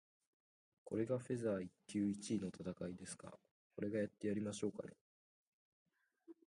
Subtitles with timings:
[0.83, 3.37] これがフェザー級一位の戦いですか？
[3.77, 4.95] 俺がやってやりましょうかね。